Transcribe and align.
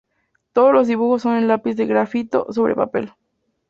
Todos 0.53 0.73
los 0.73 0.87
dibujos 0.87 1.21
son 1.21 1.35
en 1.35 1.47
lápiz 1.47 1.75
de 1.75 1.85
grafito 1.85 2.51
sobre 2.51 2.73
papel. 2.73 3.11